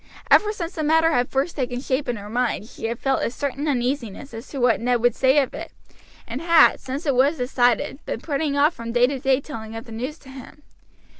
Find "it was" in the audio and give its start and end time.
7.05-7.37